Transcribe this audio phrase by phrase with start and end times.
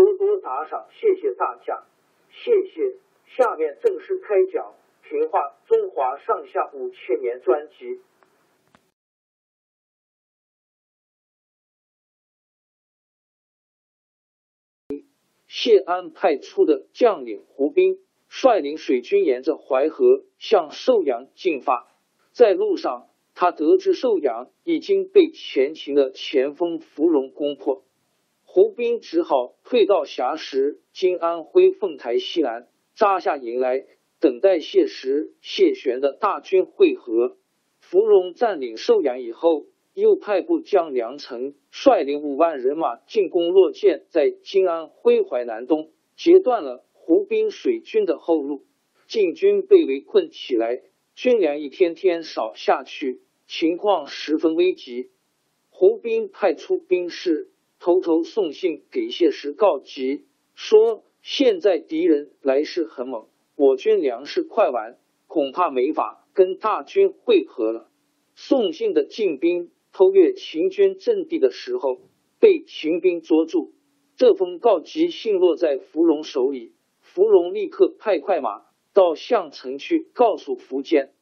[0.00, 1.84] 多多打赏，谢谢大家，
[2.30, 2.96] 谢谢。
[3.26, 4.72] 下面正式开讲
[5.08, 8.00] 《评话中华上下五千年》专辑。
[15.46, 21.92] 谢安派出的将领胡斌率领水军沿着淮河向寿阳进发，
[22.32, 27.84] 在路上，他得知寿阳已经被前秦的前锋芙蓉攻破。
[28.52, 32.66] 胡兵只好退到峡石（今安徽凤台西南）
[32.98, 33.86] 扎下营来，
[34.18, 37.36] 等待谢石、谢玄的大军会合。
[37.78, 48.64] 芙蓉占领寿阳以后，又派部将梁成率领五万人马进攻洛涧，在金安徽淮南东截断了胡兵水军的后路。
[49.06, 50.82] 晋军被围困起来，
[51.14, 55.12] 军粮一天天少下去，情况十分危急。
[55.68, 57.49] 胡兵派出兵士。
[57.80, 63.26] 偷偷送信给谢石告急，说现在敌人来势很猛，
[63.56, 67.88] 我军粮食快完，恐怕没法跟大军会合了。
[68.34, 72.02] 送信的晋兵偷越秦军阵地的时候，
[72.38, 73.72] 被秦兵捉住。
[74.14, 81.14] 这封告急信落在芙蓉手里，芙蓉立刻派快马到项城去告诉苻坚。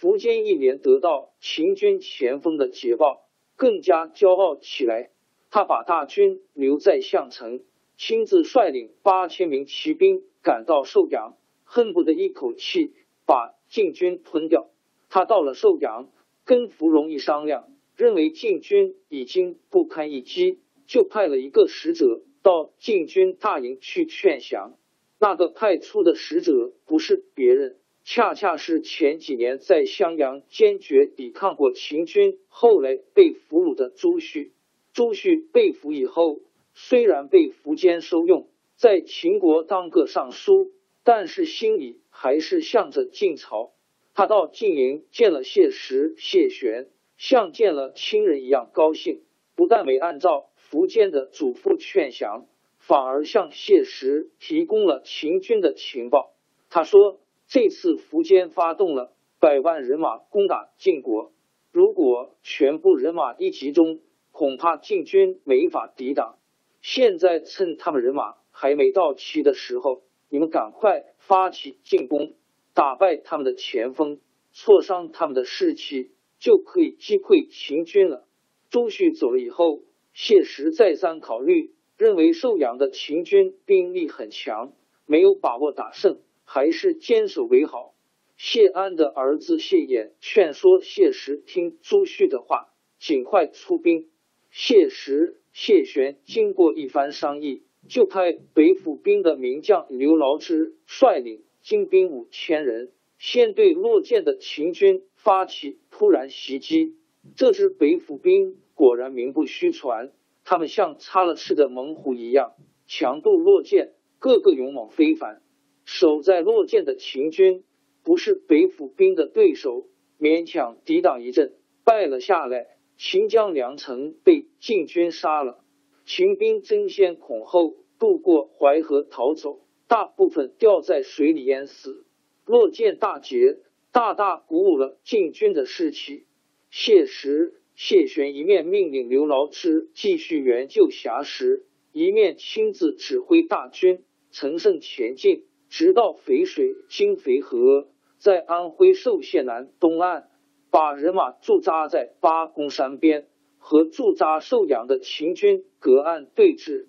[0.00, 3.26] 苻坚一连得到秦军前锋的捷报，
[3.56, 5.10] 更加骄傲起来。
[5.54, 7.62] 他把大军留在项城，
[7.96, 12.90] 亲自率领八千名骑兵赶到寿阳，恨不得一口气
[13.24, 14.68] 把晋军吞掉。
[15.08, 16.10] 他到了寿阳，
[16.44, 24.76] 跟芙蓉一商量，认为晋军已经不堪一击，就派了一个使者到晋军大营去劝降。
[25.20, 34.50] 那个派出的使者不是别人，恰恰是前几年在襄阳坚决抵抗过秦军，后来被俘虏的朱旭。
[34.94, 36.38] 朱旭被俘以后，
[36.72, 38.46] 虽然被苻坚收用，
[38.76, 40.70] 在秦国当个尚书，
[41.02, 43.72] 但是心里还是向着晋朝。
[44.14, 49.22] 他到晋营见了谢石、谢玄，像见了亲人一样高兴。
[49.56, 52.46] 不但没按照苻坚的嘱咐劝降，
[52.78, 56.32] 反而向谢石提供了秦军的情报。
[56.70, 57.18] 他说
[57.48, 61.32] ：“这次苻坚发动了百万人马攻打晋国，
[61.72, 63.98] 如果全部人马一集中。”
[64.34, 66.40] 恐怕晋军没法抵挡。
[66.82, 72.34] 现在趁他们人马还没到齐的时候，你们赶快发起进攻，
[72.74, 74.18] 打败他们的前锋，
[74.50, 78.26] 挫伤他们的士气，就可以击溃秦军了。
[78.70, 84.72] 朱旭走了以后，谢石再三考虑，认为寿阳的秦军兵力很强，
[85.06, 87.94] 没有把握打胜，还是坚守为好。
[88.36, 94.10] 谢安的儿子谢衍劝说谢石听朱旭的话，尽快出兵。
[94.56, 106.94] 谢石、谢玄经过一番商议，就派北府兵的名将刘牢之率领精兵五千人，先对落涧的秦军发起突然袭击。
[107.34, 110.12] 这支北府兵果然名不虚传，
[110.44, 112.52] 他们像插了翅的猛虎一样，
[112.86, 115.42] 强渡落涧，个个勇猛非凡。
[115.84, 117.64] 守在落涧的秦军
[118.04, 119.88] 不是北府兵的对手，
[120.20, 121.54] 勉强抵挡一阵，
[121.84, 122.73] 败了下来。
[122.96, 125.64] 秦将梁成被晋军杀了，
[126.06, 132.04] 秦兵争先恐后渡过淮河逃走，大部分掉在水里淹死。
[132.46, 133.58] 落见大捷，
[133.90, 136.26] 大大鼓舞了晋军的士气。
[136.70, 147.88] 谢石、谢玄一面命令刘牢之继续援救峡石，一面亲自指挥大军乘胜前进，直到淝水经淝河，
[148.18, 150.28] 在安徽寿县南东岸，
[150.74, 153.28] 把人马驻扎在八公山边，
[153.58, 156.88] 和驻扎寿阳的秦军隔岸对峙。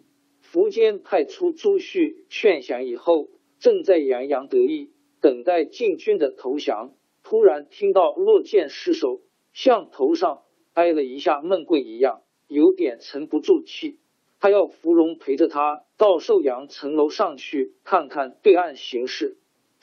[0.52, 3.30] 苻坚派出朱旭劝降以后，
[3.60, 4.90] 正在洋洋得意。
[5.22, 9.22] 等待晋军的投降，突然听到落箭失手，
[9.54, 10.42] 像头上
[10.74, 14.00] 挨了一下闷棍一样，有点沉不住气。
[14.40, 19.38] 他要芙蓉陪着他到寿阳城楼上去看看对岸形势。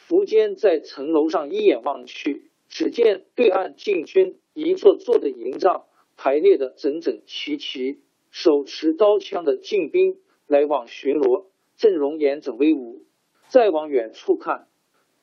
[0.09, 5.85] 苻坚在城楼上一眼望去，只见对岸进军一座座的营帐
[6.17, 11.45] 排列的整整齐齐，手持刀枪的禁兵来往巡逻，
[11.77, 13.05] 阵容严整威武。
[13.49, 14.69] 再往远处看。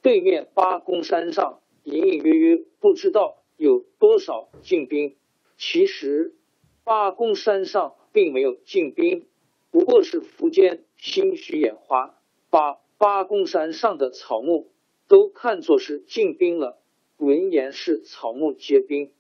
[0.03, 5.17] 对面八公山上隐隐约约不知道有多少禁兵。
[5.57, 6.35] 其实
[6.83, 9.25] 八公山上并没有禁兵，
[9.71, 12.15] 不过是苻坚心虚眼花，
[12.51, 14.71] 把八公山上的草木
[15.07, 16.77] 都看作是禁兵了。
[17.19, 19.11] 闻言是草木皆兵，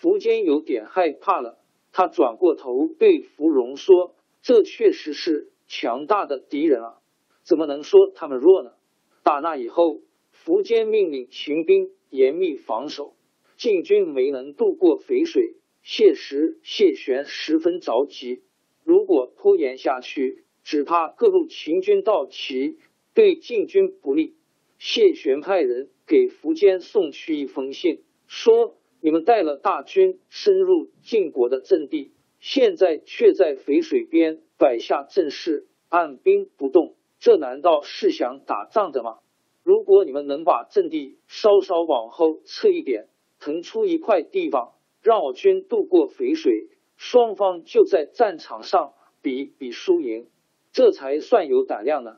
[0.00, 1.58] 苻坚有点害怕了。
[1.92, 6.98] 他转过头对芙蓉说：“这确实是强大的敌人啊，
[7.44, 8.72] 怎么能说他们弱呢？”
[9.22, 10.00] 打那以后。
[10.44, 13.14] 苻坚命令秦兵严密防守，
[13.56, 15.54] 晋军没能渡过淝水。
[15.84, 18.42] 谢石、谢玄十分着急，
[18.82, 22.76] 如果拖延下去，只怕各路秦军到齐，
[23.14, 24.34] 对晋军不利。
[24.84, 39.20] 谢玄派人给苻坚送去一封信，说：“你们带了大军深入晋国的阵地，现在却在淝水边摆下阵势，按兵不动，这难道是想打仗的吗？”
[39.62, 43.06] 如果你们能把阵地稍稍往后撤一点，
[43.38, 50.26] 腾出一块地方，让我军渡过淝水，双方就在战场上比比输赢，
[50.72, 52.16] 这才算有胆量呢。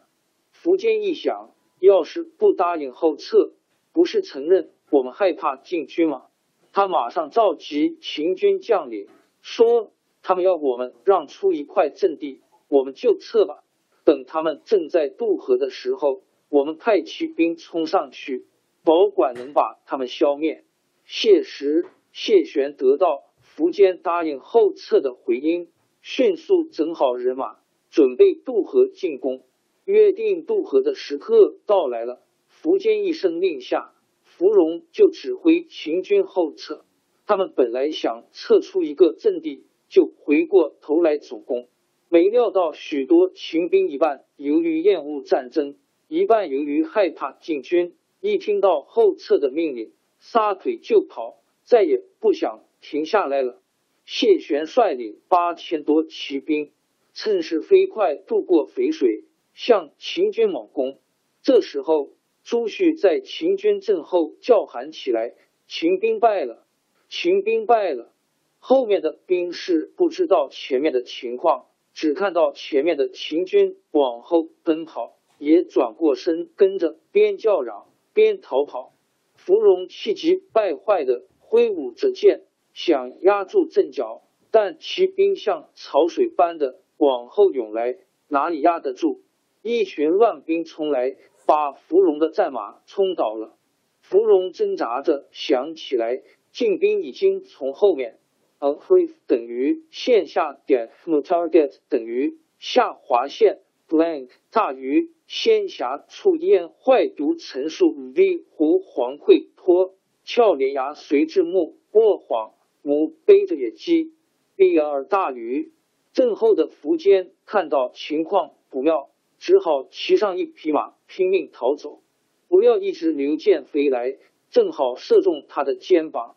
[0.62, 1.50] 苻坚一想，
[1.84, 3.52] 要是不答应后撤，
[3.92, 6.26] 不是承认我们害怕进军吗？
[6.72, 9.08] 他马上召集秦军将领，
[9.42, 9.92] 说
[10.22, 13.62] 他们要我们让出一块阵地，我们就撤吧。
[14.04, 16.22] 等他们正在渡河的时候。
[16.50, 18.46] 我们派骑兵冲上去，
[18.84, 20.62] 保管能把他们消灭。
[21.04, 23.25] 谢石、谢玄得到
[23.56, 25.69] 苻坚答应后撤的回音，
[26.00, 27.56] 迅速整好人马，
[27.90, 29.42] 准备渡河进攻。
[29.84, 32.22] 约定渡河的时刻到来了，
[32.62, 33.92] 苻坚一声令下，
[34.22, 36.84] 芙蓉就指挥秦军后撤。
[37.26, 41.69] 他们本来想撤出一个阵地，就回过头来主攻，
[42.08, 45.76] 没料到许多秦兵一半由于厌恶战争。
[46.08, 53.60] 一半由于害怕进军，一听到后撤的命令，撒腿就跑，再也不想停下来了。
[54.04, 56.72] 谢玄率领八千多骑兵，
[57.14, 60.98] 趁势飞快渡过淝水，向秦军猛攻。
[61.42, 62.10] 这时候，
[62.42, 65.34] 朱旭在秦军阵后叫喊起来
[65.66, 66.66] ：“秦兵败了！
[67.08, 68.12] 秦兵败了！”
[68.60, 75.17] 后面的兵士不知道前面的情况，只看到前面的秦军往后奔跑。
[75.36, 78.94] 也转过身，跟着边叫嚷边逃跑。
[79.34, 87.98] 芙蓉气急败坏的挥舞着剑，想压住阵脚，但骑兵像潮水般的往后涌来，
[88.29, 89.22] 哪里压得住？
[89.66, 91.16] 一群乱兵冲来，
[91.46, 93.56] 把芙蓉的战马冲倒了。
[94.02, 98.18] 芙蓉挣扎着想起来，进兵已经从后面。
[98.58, 98.94] 而 f
[99.26, 105.10] 等于线下点 target 等于下划线 blank 大于。
[105.26, 112.52] 仙侠触烟坏毒陈述 v 胡黄溃脱俏连牙随之木卧晃
[112.82, 114.12] 母背着野鸡
[114.54, 115.72] b 二大于
[116.12, 119.08] 阵后的苻坚看到情况不妙，
[119.44, 122.01] 只好骑上一匹马拼命逃走。
[122.48, 124.17] 不料一支流箭飞来，
[124.48, 126.34] 正好射中他的肩膀。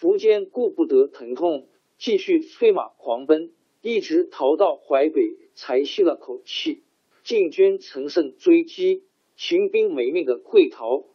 [0.00, 1.66] 苻坚顾不得疼痛，
[1.98, 3.50] 继续催马狂奔，
[3.82, 6.84] 一直逃到淮北，才吸了口气。
[7.24, 9.02] 晋军乘胜追击，
[9.34, 11.06] 秦兵没命的溃逃，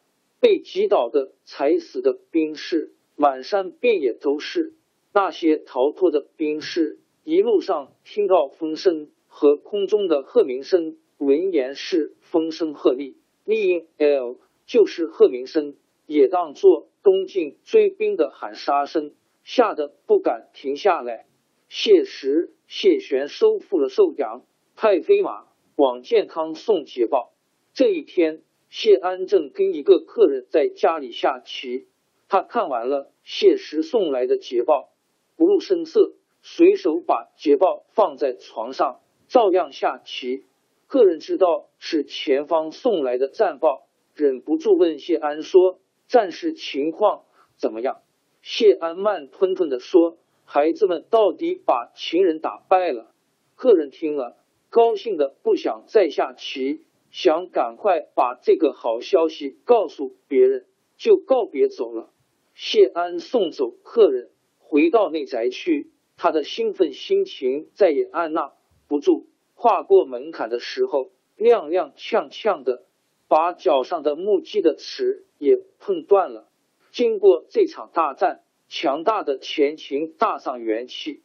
[0.41, 4.73] 被击倒的、踩死的兵士满山遍野都是。
[5.13, 21.25] 那些逃脱的兵士一路上听到风声和空中的鹤鸣声，闻言是风声鹤唳，丽音 l 就是鹤鸣声，也当作东晋追兵的喊杀声，吓得不敢停下来。
[21.67, 24.45] 谢石、谢玄收复了寿阳，
[24.77, 25.47] 派飞马。
[25.75, 27.33] 往健康送捷报，
[27.73, 31.87] 这一天，谢安正跟一个客人在家里下棋，
[32.27, 34.89] 他看完了谢石送来的捷报，
[35.37, 38.99] 不露声色，随手把捷报放在床上，
[39.29, 40.43] 照样下棋。
[40.89, 45.79] 客人知道是前方送来的战报，忍不住问谢安说
[46.09, 47.25] ：“战事情况
[47.57, 48.01] 怎么样？”
[48.41, 53.13] 谢安慢吞吞的说：“孩子们到底把秦人打败了。”
[53.53, 54.37] 客人听了，
[54.71, 56.81] 高兴的不想再下棋。
[57.11, 60.65] 想赶快把这个好消息告诉别人，
[60.97, 62.09] 就告别走了。
[62.55, 68.53] 谢安送走客人，回到内宅去，他的兴奋心情再也按捺
[68.87, 69.28] 不住。
[69.61, 72.85] 跨过门槛的时候，踉踉跄跄的，
[73.27, 76.47] 把脚上的木屐的齿也碰断了。
[76.91, 81.23] 经过这场大战，强大的前秦大丧元气，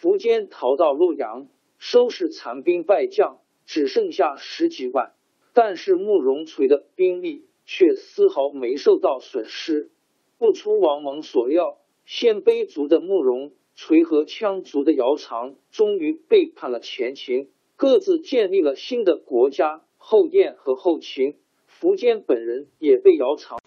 [0.00, 5.12] 苻坚逃到洛阳，收拾残兵败将，只剩下十几万。
[5.52, 9.90] 但是慕容垂的兵力却丝毫没受到损失。
[10.38, 11.76] 不出王蒙所料，
[12.06, 21.36] 鲜卑族的慕容垂和羌族的姚苌终于背叛了前秦，各自建立了新的国家后燕和后秦。
[21.80, 23.58] 苻坚本人也被姚苌。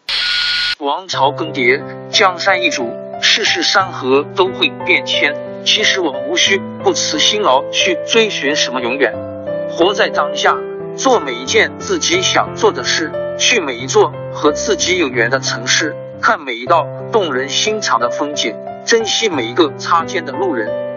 [0.79, 2.89] 王朝更迭，江山易主，
[3.21, 5.35] 世事山河都会变迁。
[5.65, 9.13] 其实我们无需不辞辛劳去追寻什么永远，
[9.69, 10.57] 活在当下。
[10.95, 20.96] 做每一件自己想做的事，去每一座和自己有缘的城市，看每一道动人心肠的风景，珍惜每一个擦肩的路人。